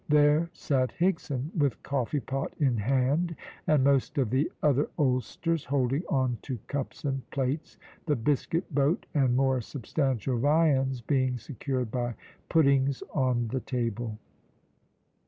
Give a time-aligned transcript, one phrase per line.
[0.09, 3.35] There sat Higson, with coffee pot in hand,
[3.67, 7.77] and most of the other oldsters holding on to cups and plates,
[8.07, 12.15] the biscuit boat and more substantial viands being secured by
[12.49, 14.17] puddings on the table.